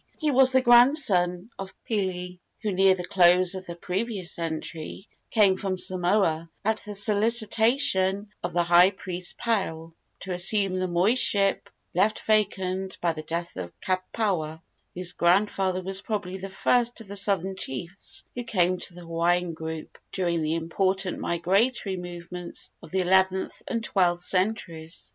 He 0.17 0.31
was 0.31 0.51
the 0.51 0.63
grandson 0.63 1.51
of 1.59 1.75
Pili, 1.87 2.39
who 2.63 2.71
near 2.71 2.95
the 2.95 3.05
close 3.05 3.53
of 3.53 3.67
the 3.67 3.75
previous 3.75 4.31
century 4.31 5.07
came 5.29 5.55
from 5.57 5.77
Samoa, 5.77 6.49
at 6.65 6.77
the 6.77 6.95
solicitation 6.95 8.29
of 8.41 8.51
the 8.51 8.63
high 8.63 8.89
priest 8.89 9.37
Paao, 9.37 9.93
to 10.21 10.33
assume 10.33 10.73
the 10.73 10.87
moiship 10.87 11.67
left 11.93 12.21
vacant 12.21 12.99
by 12.99 13.13
the 13.13 13.21
death 13.21 13.55
of 13.57 13.79
Kapawa, 13.79 14.63
whose 14.95 15.13
grandfather 15.13 15.83
was 15.83 16.01
probably 16.01 16.37
the 16.37 16.49
first 16.49 16.99
of 17.01 17.07
the 17.07 17.15
southern 17.15 17.55
chiefs 17.55 18.23
who 18.33 18.43
came 18.43 18.79
to 18.79 18.95
the 18.95 19.01
Hawaiian 19.01 19.53
group 19.53 19.99
during 20.13 20.41
the 20.41 20.55
important 20.55 21.19
migratory 21.19 21.97
movements 21.97 22.71
of 22.81 22.89
the 22.89 23.01
eleventh 23.01 23.61
and 23.67 23.83
twelfth 23.83 24.23
centuries. 24.23 25.09